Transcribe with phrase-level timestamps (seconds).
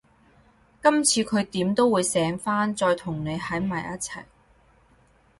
[0.81, 4.23] 今次佢點都會醒返，再同你喺埋一齊